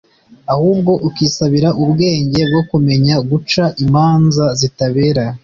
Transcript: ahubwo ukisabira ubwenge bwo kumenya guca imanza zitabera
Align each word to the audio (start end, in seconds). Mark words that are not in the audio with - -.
ahubwo 0.53 0.91
ukisabira 1.07 1.69
ubwenge 1.83 2.41
bwo 2.51 2.61
kumenya 2.69 3.15
guca 3.29 3.63
imanza 3.83 4.45
zitabera 4.59 5.25